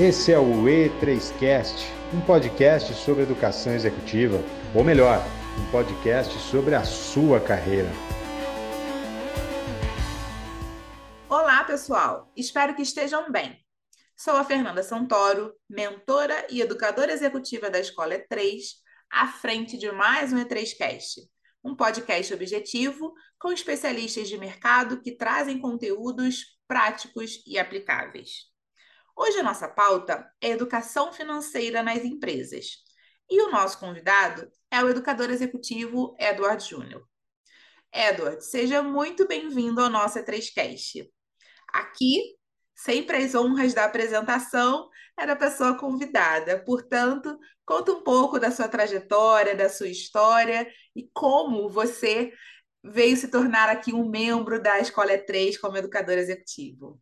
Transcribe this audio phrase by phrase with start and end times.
[0.00, 1.74] Esse é o E3Cast,
[2.14, 4.40] um podcast sobre educação executiva,
[4.72, 5.18] ou melhor,
[5.58, 7.90] um podcast sobre a sua carreira.
[11.28, 12.32] Olá, pessoal!
[12.36, 13.58] Espero que estejam bem.
[14.16, 18.60] Sou a Fernanda Santoro, mentora e educadora executiva da Escola E3,
[19.10, 21.22] à frente de mais um E3Cast,
[21.64, 28.56] um podcast objetivo com especialistas de mercado que trazem conteúdos práticos e aplicáveis.
[29.20, 32.76] Hoje a nossa pauta é educação financeira nas empresas.
[33.28, 37.04] E o nosso convidado é o educador executivo Edward Júnior.
[37.92, 41.10] Edward, seja muito bem-vindo ao nosso E3Cast.
[41.72, 42.36] Aqui,
[42.76, 44.88] sempre as honras da apresentação
[45.18, 46.62] é da pessoa convidada.
[46.64, 52.32] Portanto, conta um pouco da sua trajetória, da sua história e como você
[52.84, 57.00] veio se tornar aqui um membro da Escola E3 como educador executivo.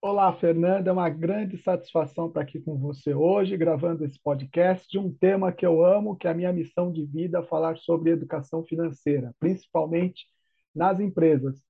[0.00, 0.90] Olá, Fernanda.
[0.90, 5.52] É uma grande satisfação estar aqui com você hoje, gravando esse podcast de um tema
[5.52, 10.26] que eu amo, que é a minha missão de vida, falar sobre educação financeira, principalmente
[10.72, 11.60] nas empresas.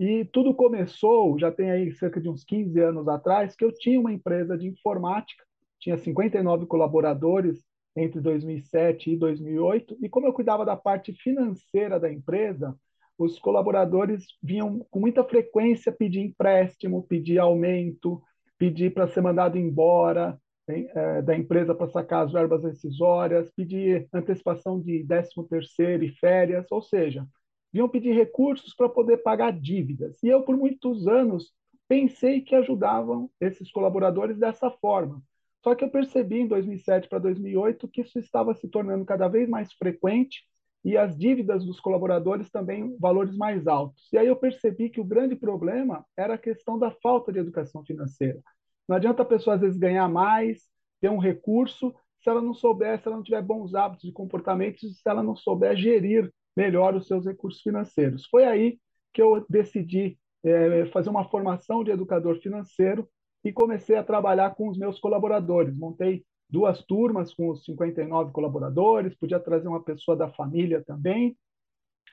[0.00, 4.00] E tudo começou, já tem aí cerca de uns 15 anos atrás, que eu tinha
[4.00, 5.44] uma empresa de informática,
[5.78, 12.12] tinha 59 colaboradores entre 2007 e 2008, e como eu cuidava da parte financeira da
[12.12, 12.76] empresa,
[13.18, 18.22] os colaboradores vinham com muita frequência pedir empréstimo, pedir aumento,
[18.58, 24.80] pedir para ser mandado embora é, da empresa para sacar as verbas rescisórias, pedir antecipação
[24.80, 27.26] de 13 terceiro e férias, ou seja,
[27.72, 30.22] vinham pedir recursos para poder pagar dívidas.
[30.22, 31.52] E eu, por muitos anos,
[31.88, 35.22] pensei que ajudavam esses colaboradores dessa forma.
[35.62, 39.48] Só que eu percebi em 2007 para 2008 que isso estava se tornando cada vez
[39.48, 40.44] mais frequente
[40.86, 44.08] e as dívidas dos colaboradores também valores mais altos.
[44.12, 47.84] E aí eu percebi que o grande problema era a questão da falta de educação
[47.84, 48.40] financeira.
[48.88, 50.62] Não adianta a pessoa às vezes ganhar mais,
[51.00, 54.80] ter um recurso, se ela não souber, se ela não tiver bons hábitos e comportamentos,
[54.80, 58.24] se ela não souber gerir melhor os seus recursos financeiros.
[58.26, 58.78] Foi aí
[59.12, 63.08] que eu decidi é, fazer uma formação de educador financeiro
[63.44, 65.76] e comecei a trabalhar com os meus colaboradores.
[65.76, 71.36] Montei duas turmas com os 59 colaboradores, podia trazer uma pessoa da família também.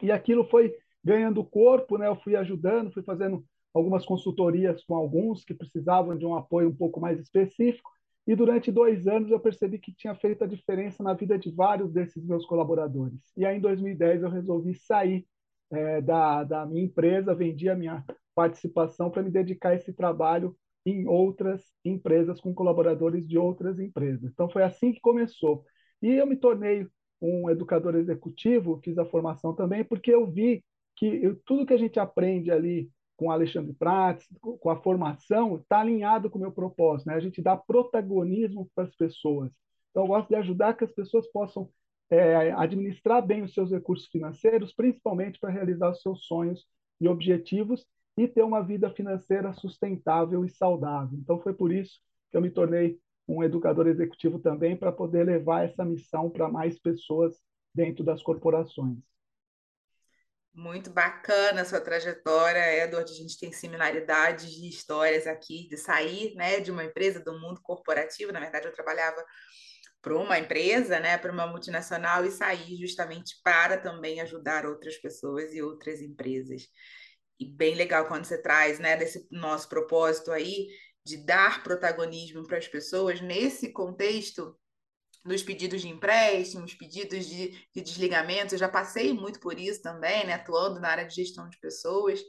[0.02, 2.08] E aquilo foi ganhando corpo, né?
[2.08, 6.76] Eu fui ajudando, fui fazendo algumas consultorias com alguns que precisavam de um apoio um
[6.76, 7.90] pouco mais específico.
[8.26, 11.92] E durante dois anos eu percebi que tinha feito a diferença na vida de vários
[11.92, 13.20] desses meus colaboradores.
[13.36, 15.26] E aí em 2010 eu resolvi sair
[15.72, 20.56] é, da, da minha empresa, vendi a minha participação para me dedicar a esse trabalho
[20.86, 24.32] em outras empresas, com colaboradores de outras empresas.
[24.32, 25.66] Então, foi assim que começou.
[26.02, 26.88] E eu me tornei
[27.22, 30.64] um educador executivo, fiz a formação também, porque eu vi
[30.96, 35.80] que eu, tudo que a gente aprende ali com Alexandre Prats, com a formação, está
[35.80, 37.08] alinhado com o meu propósito.
[37.08, 37.16] Né?
[37.16, 39.52] A gente dá protagonismo para as pessoas.
[39.92, 41.70] Então, eu gosto de ajudar que as pessoas possam
[42.10, 46.66] é, administrar bem os seus recursos financeiros, principalmente para realizar os seus sonhos
[47.00, 47.86] e objetivos,
[48.18, 51.18] e ter uma vida financeira sustentável e saudável.
[51.18, 55.64] Então, foi por isso que eu me tornei um educador executivo também, para poder levar
[55.64, 57.40] essa missão para mais pessoas
[57.74, 58.98] dentro das corporações.
[60.54, 63.12] Muito bacana a sua trajetória, Edward.
[63.12, 67.60] A gente tem similaridades de histórias aqui, de sair né, de uma empresa do mundo
[67.64, 68.32] corporativo.
[68.32, 69.24] Na verdade, eu trabalhava
[70.00, 75.56] para uma empresa, né, para uma multinacional, e sair justamente para também ajudar outras pessoas
[75.56, 76.68] e outras empresas
[77.40, 80.68] e bem legal quando você traz, né, desse nosso propósito aí
[81.06, 84.58] de dar protagonismo para as pessoas nesse contexto
[85.26, 90.26] dos pedidos de empréstimos, pedidos de, de desligamento, eu já passei muito por isso também,
[90.26, 92.22] né, atuando na área de gestão de pessoas.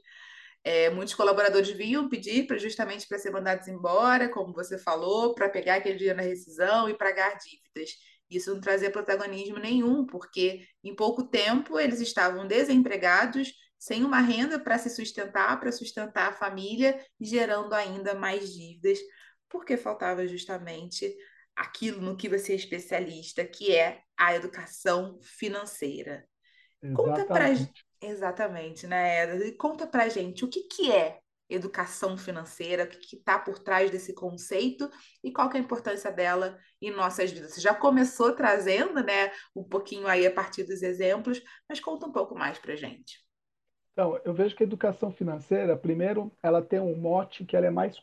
[0.62, 5.48] É, muitos colaboradores vinham pedir para justamente para ser mandados embora, como você falou, para
[5.48, 7.94] pegar aquele dinheiro na rescisão e pagar dívidas.
[8.30, 13.52] Isso não trazia protagonismo nenhum, porque em pouco tempo eles estavam desempregados,
[13.84, 18.98] sem uma renda para se sustentar, para sustentar a família, gerando ainda mais dívidas,
[19.46, 21.14] porque faltava justamente
[21.54, 26.26] aquilo no que você é especialista, que é a educação financeira.
[26.82, 26.96] Exatamente.
[26.96, 27.54] Conta pra
[28.00, 29.52] Exatamente, né?
[29.52, 34.14] Conta pra gente o que, que é educação financeira, o que está por trás desse
[34.14, 34.90] conceito
[35.22, 37.52] e qual é a importância dela em nossas vidas.
[37.52, 42.12] Você já começou trazendo, né, um pouquinho aí a partir dos exemplos, mas conta um
[42.12, 43.23] pouco mais pra gente.
[43.94, 47.70] Então, eu vejo que a educação financeira, primeiro, ela tem um mote que ela é
[47.70, 47.96] mais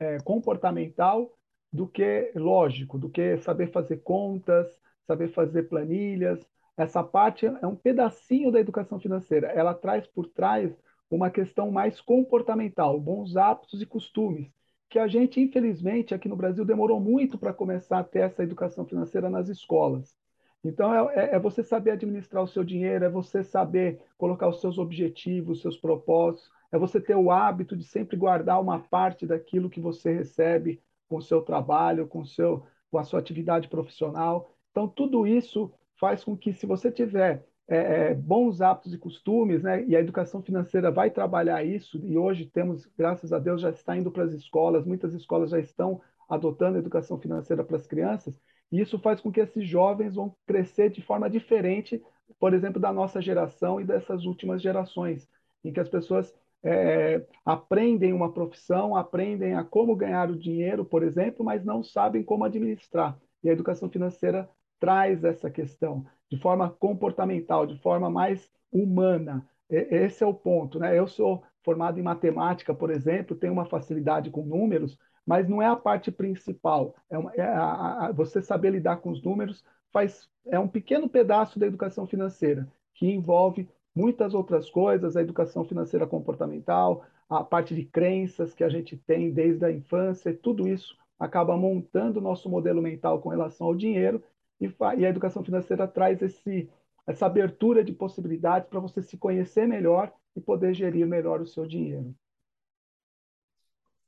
[0.00, 1.30] é, comportamental
[1.70, 4.66] do que lógico, do que saber fazer contas,
[5.06, 6.40] saber fazer planilhas.
[6.74, 9.48] Essa parte é um pedacinho da educação financeira.
[9.48, 10.74] Ela traz por trás
[11.10, 14.50] uma questão mais comportamental, bons hábitos e costumes,
[14.88, 18.86] que a gente, infelizmente, aqui no Brasil demorou muito para começar a ter essa educação
[18.86, 20.16] financeira nas escolas.
[20.64, 24.60] Então, é, é, é, você saber administrar o seu dinheiro, é você saber colocar os
[24.60, 29.26] seus objetivos, os seus propósitos, é você ter o hábito de sempre guardar uma parte
[29.26, 34.50] daquilo que você recebe com o seu trabalho, com, seu, com a sua atividade profissional.
[34.70, 35.70] Então, tudo isso
[36.00, 40.00] faz com que, se você tiver é, é, bons hábitos e costumes, né, e a
[40.00, 44.24] educação financeira vai trabalhar isso, e hoje temos, graças a Deus, já está indo para
[44.24, 48.40] as escolas, muitas escolas já estão adotando a educação financeira para as crianças,
[48.70, 52.02] isso faz com que esses jovens vão crescer de forma diferente,
[52.38, 55.28] por exemplo, da nossa geração e dessas últimas gerações,
[55.64, 61.02] em que as pessoas é, aprendem uma profissão, aprendem a como ganhar o dinheiro, por
[61.02, 63.18] exemplo, mas não sabem como administrar.
[63.42, 64.48] E a educação financeira
[64.80, 69.46] traz essa questão de forma comportamental, de forma mais humana.
[69.68, 70.78] Esse é o ponto.
[70.78, 70.98] Né?
[70.98, 75.66] Eu sou formado em matemática, por exemplo, tenho uma facilidade com números, mas não é
[75.66, 76.94] a parte principal.
[77.10, 81.58] É, é a, a, você saber lidar com os números faz é um pequeno pedaço
[81.58, 87.84] da educação financeira que envolve muitas outras coisas, a educação financeira comportamental, a parte de
[87.84, 92.82] crenças que a gente tem desde a infância, tudo isso acaba montando o nosso modelo
[92.82, 94.22] mental com relação ao dinheiro
[94.60, 94.66] e,
[94.98, 96.68] e a educação financeira traz esse,
[97.06, 101.66] essa abertura de possibilidades para você se conhecer melhor e poder gerir melhor o seu
[101.66, 102.14] dinheiro.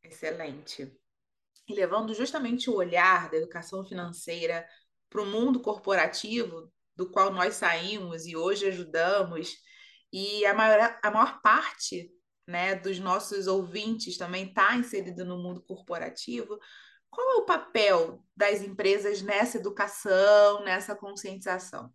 [0.03, 0.93] Excelente.
[1.69, 4.67] E levando justamente o olhar da educação financeira
[5.11, 9.57] para o mundo corporativo, do qual nós saímos e hoje ajudamos
[10.13, 12.11] e a maior, a maior parte
[12.47, 16.59] né, dos nossos ouvintes também está inserido no mundo corporativo.
[17.11, 21.93] Qual é o papel das empresas nessa educação, nessa conscientização?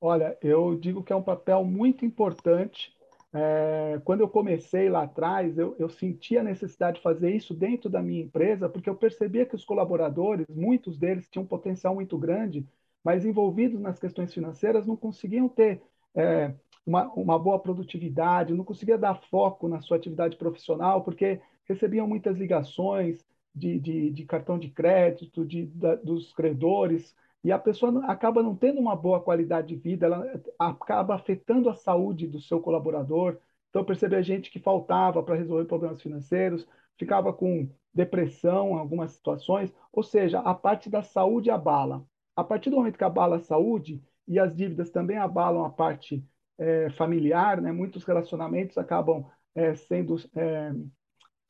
[0.00, 2.92] Olha, eu digo que é um papel muito importante.
[3.34, 7.88] É, quando eu comecei lá atrás, eu, eu senti a necessidade de fazer isso dentro
[7.88, 12.18] da minha empresa, porque eu percebia que os colaboradores, muitos deles tinham um potencial muito
[12.18, 12.66] grande,
[13.02, 15.82] mas envolvidos nas questões financeiras não conseguiam ter
[16.14, 16.54] é,
[16.86, 22.36] uma, uma boa produtividade, não conseguia dar foco na sua atividade profissional, porque recebiam muitas
[22.36, 23.24] ligações
[23.54, 27.14] de, de, de cartão de crédito, de, da, dos credores,
[27.44, 31.74] e a pessoa acaba não tendo uma boa qualidade de vida, ela acaba afetando a
[31.74, 33.38] saúde do seu colaborador.
[33.70, 36.66] Então, percebia gente que faltava para resolver problemas financeiros,
[36.98, 42.04] ficava com depressão em algumas situações, ou seja, a parte da saúde abala.
[42.36, 46.24] A partir do momento que abala a saúde, e as dívidas também abalam a parte
[46.58, 47.72] é, familiar, né?
[47.72, 50.72] muitos relacionamentos acabam é, sendo é,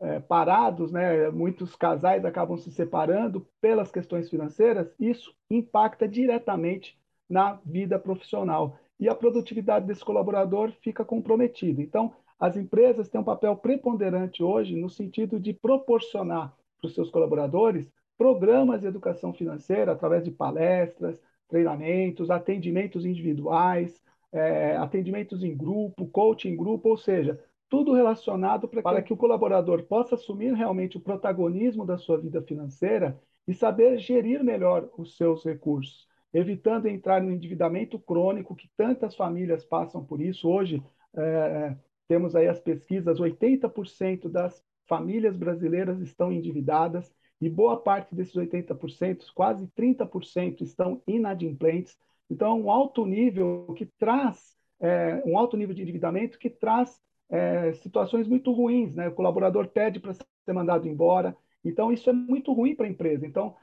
[0.03, 1.31] é, parados, né?
[1.31, 6.99] muitos casais acabam se separando pelas questões financeiras, isso impacta diretamente
[7.31, 8.77] na vida profissional.
[8.99, 11.81] E a produtividade desse colaborador fica comprometida.
[11.81, 17.09] Então, as empresas têm um papel preponderante hoje no sentido de proporcionar para os seus
[17.09, 17.89] colaboradores
[18.19, 21.17] programas de educação financeira através de palestras,
[21.49, 24.03] treinamentos, atendimentos individuais,
[24.33, 27.39] é, atendimentos em grupo, coaching em grupo, ou seja,
[27.73, 33.19] tudo relacionado para que o colaborador possa assumir realmente o protagonismo da sua vida financeira
[33.49, 39.65] e saber gerir melhor os seus recursos, evitando entrar no endividamento crônico que tantas famílias
[39.65, 40.51] passam por isso.
[40.51, 40.83] Hoje,
[41.17, 41.75] é,
[42.07, 47.11] temos aí as pesquisas, 80% das famílias brasileiras estão endividadas
[47.41, 51.96] e boa parte desses 80%, quase 30%, estão inadimplentes.
[52.29, 57.01] Então, um alto nível que traz, é, um alto nível de endividamento que traz
[57.32, 59.08] é, situações muito ruins, né?
[59.08, 61.34] O colaborador pede para ser mandado embora.
[61.65, 63.27] Então, isso é muito ruim para a empresa.
[63.27, 63.56] Então,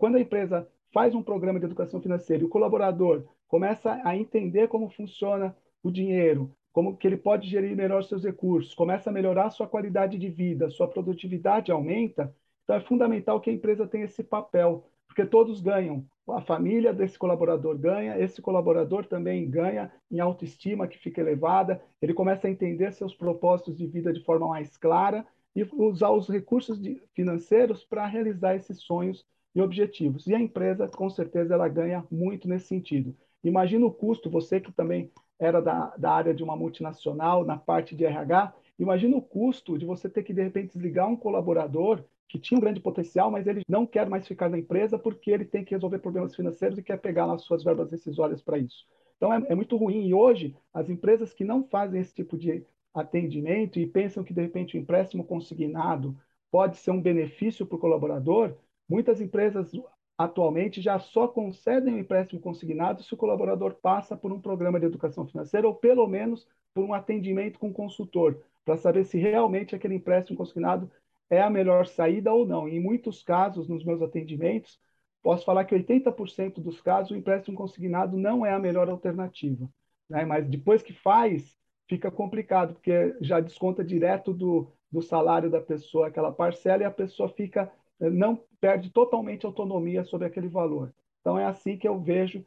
[0.00, 4.66] quando a empresa faz um programa de educação financeira e o colaborador começa a entender
[4.68, 9.50] como funciona o dinheiro, como que ele pode gerir melhor seus recursos, começa a melhorar
[9.50, 14.22] sua qualidade de vida, sua produtividade aumenta, então, é fundamental que a empresa tenha esse
[14.22, 16.06] papel, porque todos ganham.
[16.26, 22.14] A família desse colaborador ganha, esse colaborador também ganha em autoestima que fica elevada, ele
[22.14, 26.80] começa a entender seus propósitos de vida de forma mais clara e usar os recursos
[26.80, 30.26] de, financeiros para realizar esses sonhos e objetivos.
[30.26, 33.14] E a empresa, com certeza, ela ganha muito nesse sentido.
[33.44, 37.94] Imagina o custo, você que também era da, da área de uma multinacional, na parte
[37.94, 42.02] de RH, imagina o custo de você ter que, de repente, desligar um colaborador
[42.32, 45.44] que tinha um grande potencial, mas ele não quer mais ficar na empresa porque ele
[45.44, 48.86] tem que resolver problemas financeiros e quer pegar nas suas verbas decisórias para isso.
[49.18, 50.06] Então é, é, muito ruim.
[50.06, 54.40] E hoje, as empresas que não fazem esse tipo de atendimento e pensam que, de
[54.40, 56.16] repente, o empréstimo consignado
[56.50, 58.56] pode ser um benefício para o colaborador,
[58.88, 59.70] muitas empresas
[60.16, 64.86] atualmente já só concedem o empréstimo consignado se o colaborador passa por um programa de
[64.86, 69.96] educação financeira ou, pelo menos, por um atendimento com consultor, para saber se realmente aquele
[69.96, 70.90] empréstimo consignado
[71.32, 72.68] é a melhor saída ou não.
[72.68, 74.78] Em muitos casos, nos meus atendimentos,
[75.22, 79.66] posso falar que 80% dos casos o empréstimo consignado não é a melhor alternativa.
[80.10, 80.26] Né?
[80.26, 81.56] Mas depois que faz,
[81.88, 86.90] fica complicado, porque já desconta direto do, do salário da pessoa aquela parcela e a
[86.90, 90.92] pessoa fica não perde totalmente autonomia sobre aquele valor.
[91.20, 92.44] Então é assim que eu vejo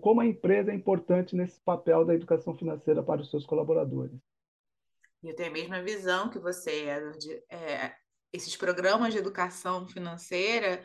[0.00, 4.20] como a empresa é importante nesse papel da educação financeira para os seus colaboradores.
[5.22, 7.42] Eu tenho a mesma visão que você, Edward.
[7.48, 7.94] É,
[8.32, 10.84] esses programas de educação financeira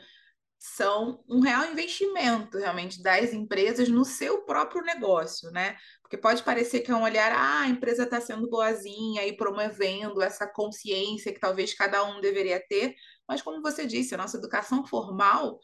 [0.60, 5.78] são um real investimento realmente das empresas no seu próprio negócio, né?
[6.02, 10.22] Porque pode parecer que é um olhar, ah, a empresa está sendo boazinha e promovendo
[10.22, 12.96] essa consciência que talvez cada um deveria ter,
[13.28, 15.60] mas como você disse, a nossa educação formal,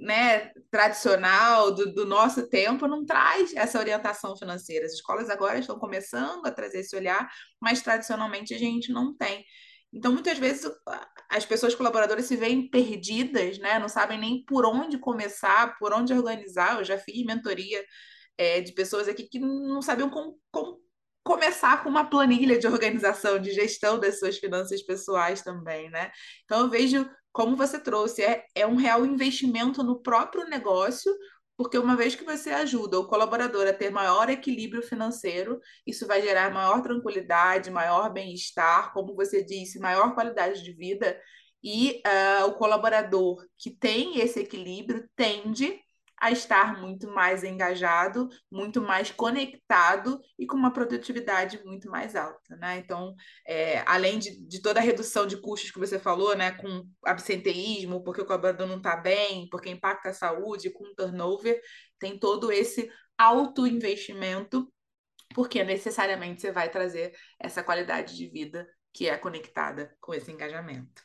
[0.00, 4.86] né, tradicional do, do nosso tempo não traz essa orientação financeira.
[4.86, 7.28] As escolas agora estão começando a trazer esse olhar,
[7.60, 9.44] mas tradicionalmente a gente não tem.
[9.92, 10.70] Então, muitas vezes,
[11.30, 13.78] as pessoas colaboradoras se veem perdidas, né?
[13.78, 16.78] Não sabem nem por onde começar, por onde organizar.
[16.78, 17.82] Eu já fiz mentoria
[18.36, 20.78] é, de pessoas aqui que não sabiam como, como
[21.24, 26.10] começar com uma planilha de organização, de gestão das suas finanças pessoais também, né?
[26.44, 31.12] Então, eu vejo, como você trouxe, é, é um real investimento no próprio negócio,
[31.58, 36.22] porque uma vez que você ajuda o colaborador a ter maior equilíbrio financeiro, isso vai
[36.22, 41.20] gerar maior tranquilidade, maior bem-estar, como você disse, maior qualidade de vida.
[41.60, 45.80] E uh, o colaborador que tem esse equilíbrio tende
[46.20, 52.56] a estar muito mais engajado, muito mais conectado e com uma produtividade muito mais alta,
[52.56, 52.78] né?
[52.78, 53.14] Então,
[53.46, 58.02] é, além de, de, toda a redução de custos que você falou, né, com absenteísmo,
[58.02, 61.60] porque o colaborador não está bem, porque impacta a saúde, com turnover,
[61.98, 64.72] tem todo esse alto investimento,
[65.34, 71.02] porque necessariamente você vai trazer essa qualidade de vida que é conectada com esse engajamento.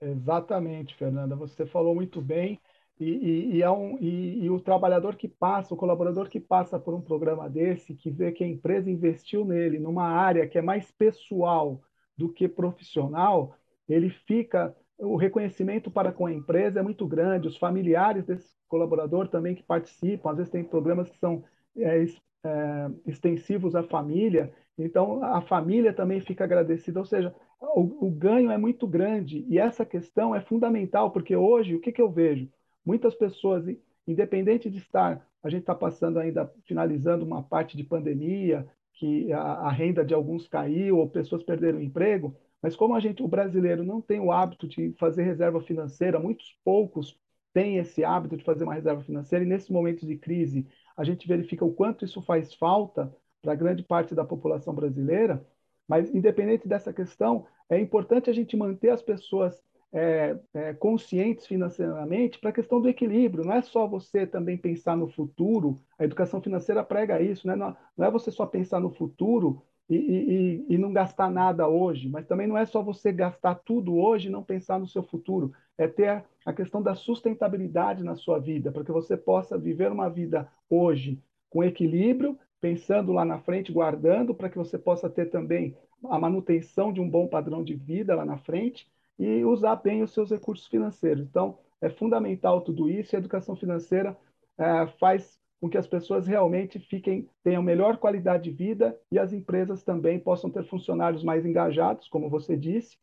[0.00, 1.36] Exatamente, Fernanda.
[1.36, 2.60] Você falou muito bem.
[2.98, 6.94] E, e, e, é um, e, o trabalhador que passa, o colaborador que passa por
[6.94, 10.90] um programa desse, que vê que a empresa investiu nele numa área que é mais
[10.92, 11.82] pessoal
[12.16, 13.54] do que profissional,
[13.88, 14.74] ele fica.
[14.98, 17.48] O reconhecimento para com a empresa é muito grande.
[17.48, 21.44] Os familiares desse colaborador também que participam, às vezes tem programas que são
[21.76, 22.04] é,
[22.44, 26.98] é, extensivos à família, então a família também fica agradecida.
[26.98, 31.74] Ou seja, o, o ganho é muito grande e essa questão é fundamental, porque hoje
[31.74, 32.48] o que, que eu vejo?
[32.86, 33.66] Muitas pessoas,
[34.06, 39.40] independente de estar, a gente está passando ainda, finalizando uma parte de pandemia, que a,
[39.40, 43.28] a, renda de alguns caiu ou pessoas perderam o emprego, mas como a gente, o
[43.28, 47.18] brasileiro não tem o hábito de fazer reserva financeira, muitos poucos
[47.52, 50.66] têm esse hábito de fazer uma reserva financeira e nesses momentos de crise
[50.96, 55.46] a gente verifica o quanto isso faz falta para grande parte da população brasileira.
[55.86, 59.62] Mas independente dessa questão, é importante a gente manter as pessoas
[59.92, 63.44] é, é, conscientes financeiramente para a questão do equilíbrio.
[63.44, 67.56] Não é só você também pensar no futuro, a educação financeira prega isso, né?
[67.56, 72.08] não, não é você só pensar no futuro e, e, e, não gastar nada hoje,
[72.08, 75.52] mas também não é só você gastar tudo hoje e não pensar no seu futuro.
[75.78, 80.08] É ter a questão da sustentabilidade na sua vida, para que você possa viver uma
[80.08, 85.76] vida hoje com equilíbrio, pensando lá na frente, guardando, para que você possa ter também
[86.10, 90.12] a manutenção de um bom padrão de vida lá na frente e usar bem os
[90.12, 91.26] seus recursos financeiros.
[91.26, 94.16] Então, é fundamental tudo isso e a educação financeira
[94.58, 99.32] é, faz com que as pessoas realmente fiquem tenham melhor qualidade de vida e as
[99.32, 102.98] empresas também possam ter funcionários mais engajados, como você disse,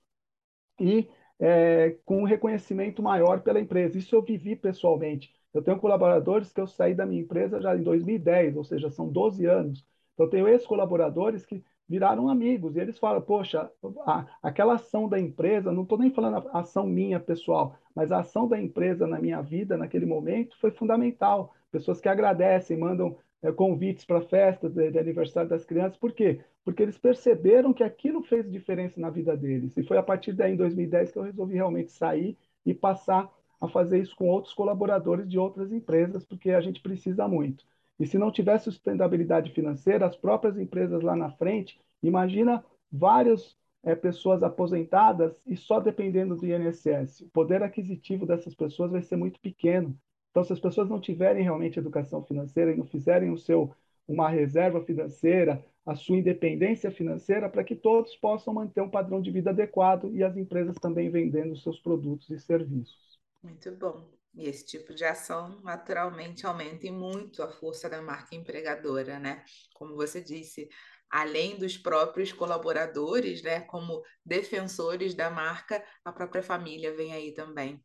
[0.79, 3.98] e é, com um reconhecimento maior pela empresa.
[3.98, 5.34] Isso eu vivi pessoalmente.
[5.53, 9.10] Eu tenho colaboradores que eu saí da minha empresa já em 2010, ou seja, são
[9.12, 9.86] 12 anos.
[10.13, 12.75] Então, eu tenho ex-colaboradores que viraram amigos.
[12.75, 13.70] E eles falam, poxa,
[14.06, 18.20] a, aquela ação da empresa, não estou nem falando a ação minha pessoal, mas a
[18.20, 21.54] ação da empresa na minha vida, naquele momento, foi fundamental.
[21.72, 25.98] Pessoas que agradecem, mandam é, convites para festas de, de, aniversário das crianças.
[25.98, 26.40] Por quê?
[26.63, 29.75] Porque eles perceberam que aquilo fez diferença na vida deles.
[29.78, 33.68] E foi a partir daí, em 2010, que eu resolvi realmente sair e passar a
[33.68, 37.66] fazer isso com outros colaboradores de outras empresas, porque a gente precisa muito.
[38.00, 43.95] E se não tivesse sustentabilidade financeira, as próprias empresas lá na frente, imagina várias é,
[43.95, 47.21] pessoas aposentadas e só dependendo do INSS.
[47.21, 49.97] O poder aquisitivo dessas pessoas vai ser muito pequeno.
[50.31, 53.71] Então, se as pessoas não tiverem realmente educação financeira e não fizerem o seu
[54.07, 59.31] uma reserva financeira, a sua independência financeira, para que todos possam manter um padrão de
[59.31, 63.19] vida adequado e as empresas também vendendo seus produtos e serviços.
[63.41, 64.03] Muito bom.
[64.36, 69.44] E esse tipo de ação naturalmente aumenta muito a força da marca empregadora, né?
[69.74, 70.68] Como você disse,
[71.10, 77.80] além dos próprios colaboradores, né, como defensores da marca, a própria família vem aí também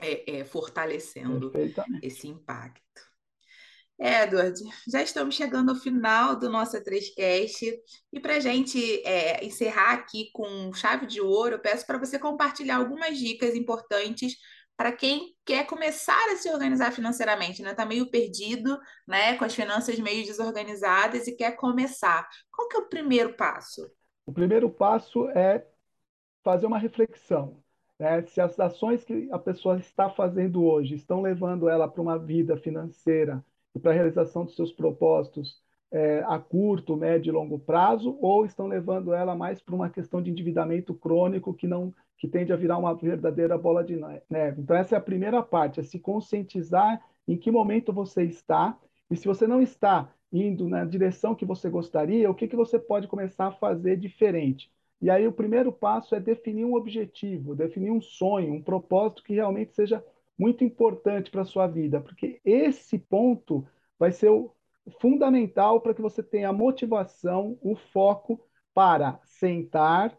[0.00, 1.52] é, é, fortalecendo
[2.00, 3.14] esse impacto.
[3.98, 7.76] Edward, já estamos chegando ao final do nosso 3Cast
[8.12, 12.18] e para a gente é, encerrar aqui com chave de ouro, eu peço para você
[12.18, 14.36] compartilhar algumas dicas importantes
[14.76, 17.70] para quem quer começar a se organizar financeiramente, né?
[17.70, 19.36] Está meio perdido, né?
[19.36, 22.28] Com as finanças meio desorganizadas e quer começar.
[22.50, 23.88] Qual que é o primeiro passo?
[24.26, 25.66] O primeiro passo é
[26.42, 27.62] fazer uma reflexão.
[27.98, 28.22] Né?
[28.26, 32.56] Se as ações que a pessoa está fazendo hoje estão levando ela para uma vida
[32.56, 35.62] financeira e para a realização dos seus propósitos
[35.94, 40.20] é, a curto, médio e longo prazo, ou estão levando ela mais para uma questão
[40.20, 44.60] de endividamento crônico que não que tende a virar uma verdadeira bola de neve.
[44.60, 48.76] Então essa é a primeira parte, é se conscientizar em que momento você está
[49.08, 52.76] e se você não está indo na direção que você gostaria, o que, que você
[52.76, 54.72] pode começar a fazer diferente?
[55.00, 59.34] E aí o primeiro passo é definir um objetivo, definir um sonho, um propósito que
[59.34, 60.04] realmente seja
[60.36, 63.64] muito importante para a sua vida, porque esse ponto
[63.96, 64.50] vai ser o
[65.00, 68.40] fundamental para que você tenha a motivação, o foco
[68.74, 70.16] para sentar,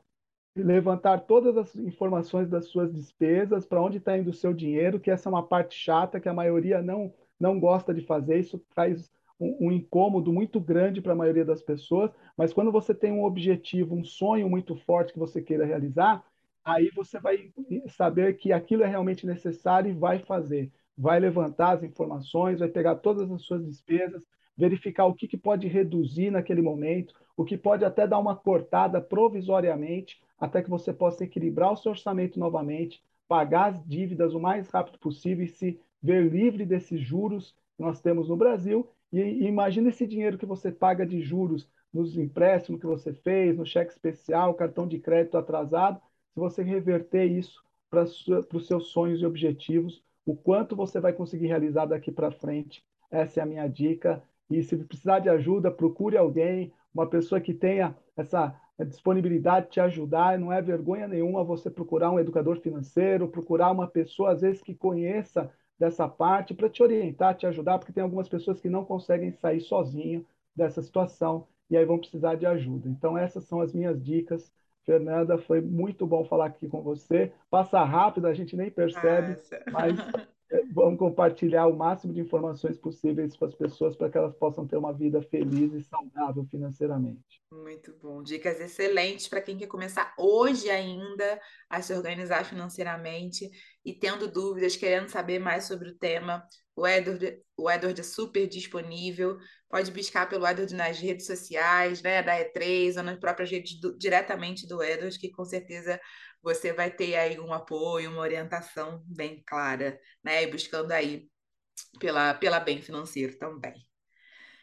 [0.56, 5.12] levantar todas as informações das suas despesas, para onde está indo o seu dinheiro, que
[5.12, 9.12] essa é uma parte chata que a maioria não, não gosta de fazer, isso traz
[9.40, 13.24] um, um incômodo muito grande para a maioria das pessoas, mas quando você tem um
[13.26, 16.24] objetivo, um sonho muito forte que você queira realizar,
[16.64, 17.52] aí você vai
[17.90, 20.72] saber que aquilo é realmente necessário e vai fazer.
[20.98, 24.26] Vai levantar as informações, vai pegar todas as suas despesas,
[24.58, 29.02] verificar o que, que pode reduzir naquele momento, o que pode até dar uma cortada
[29.02, 34.70] provisoriamente, até que você possa equilibrar o seu orçamento novamente, pagar as dívidas o mais
[34.70, 38.88] rápido possível e se ver livre desses juros que nós temos no Brasil.
[39.12, 43.58] E, e imagina esse dinheiro que você paga de juros nos empréstimos que você fez,
[43.58, 46.00] no cheque especial, cartão de crédito atrasado,
[46.34, 51.48] se você reverter isso para os seus sonhos e objetivos, o quanto você vai conseguir
[51.48, 52.84] realizar daqui para frente.
[53.10, 54.22] Essa é a minha dica.
[54.50, 59.80] E se precisar de ajuda, procure alguém, uma pessoa que tenha essa disponibilidade de te
[59.80, 60.38] ajudar.
[60.38, 64.76] Não é vergonha nenhuma você procurar um educador financeiro, procurar uma pessoa, às vezes, que
[64.76, 69.32] conheça dessa parte para te orientar, te ajudar, porque tem algumas pessoas que não conseguem
[69.32, 72.88] sair sozinho dessa situação e aí vão precisar de ajuda.
[72.88, 74.54] Então, essas são as minhas dicas
[74.86, 77.32] Fernanda, foi muito bom falar aqui com você.
[77.50, 79.64] Passa rápido, a gente nem percebe, Nossa.
[79.72, 79.98] mas
[80.72, 84.78] vamos compartilhar o máximo de informações possíveis com as pessoas para que elas possam ter
[84.78, 87.42] uma vida feliz e saudável financeiramente.
[87.52, 88.22] Muito bom.
[88.22, 93.50] Dicas excelentes para quem quer começar hoje ainda a se organizar financeiramente
[93.84, 96.44] e tendo dúvidas, querendo saber mais sobre o tema.
[96.76, 99.38] O Edward, o Edward é super disponível.
[99.70, 103.98] Pode buscar pelo Edward nas redes sociais, né, da E3, ou nas próprias redes do,
[103.98, 106.00] diretamente do Edward, que com certeza
[106.46, 110.44] você vai ter aí um apoio, uma orientação bem clara, né?
[110.44, 111.28] E buscando aí
[112.00, 113.74] pela, pela bem financeiro também.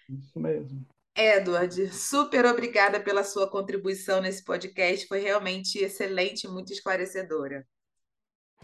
[0.09, 0.87] Isso mesmo.
[1.17, 7.67] Edward, super obrigada pela sua contribuição nesse podcast, foi realmente excelente muito esclarecedora.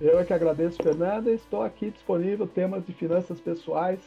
[0.01, 4.01] Eu é que agradeço, Fernanda, estou aqui disponível, temas de finanças pessoais,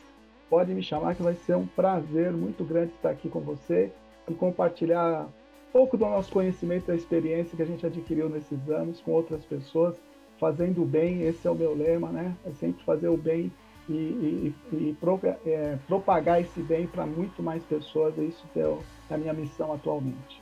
[0.49, 3.91] pode me chamar que vai ser um prazer muito grande estar aqui com você
[4.27, 5.27] e compartilhar
[5.71, 9.95] pouco do nosso conhecimento, da experiência que a gente adquiriu nesses anos com outras pessoas,
[10.39, 12.35] fazendo o bem, esse é o meu lema, né?
[12.45, 13.51] É sempre fazer o bem
[13.89, 14.97] e, e, e
[15.45, 18.77] é, propagar esse bem para muito mais pessoas, é isso que é
[19.09, 20.41] a minha missão atualmente.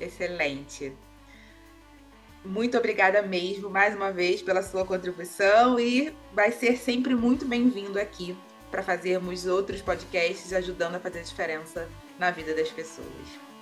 [0.00, 0.92] Excelente.
[2.44, 7.98] Muito obrigada mesmo, mais uma vez, pela sua contribuição e vai ser sempre muito bem-vindo
[7.98, 8.36] aqui
[8.70, 13.53] para fazermos outros podcasts ajudando a fazer diferença na vida das pessoas.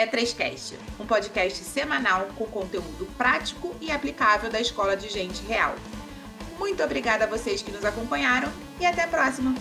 [0.00, 5.74] É 3Cast, um podcast semanal com conteúdo prático e aplicável da Escola de Gente Real.
[6.58, 9.54] Muito obrigada a vocês que nos acompanharam e até a próxima!